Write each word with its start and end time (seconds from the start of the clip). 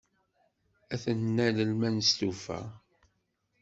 Ad 0.93 0.99
t-nalel 1.03 1.69
ma 1.79 1.89
nestufa. 1.89 2.59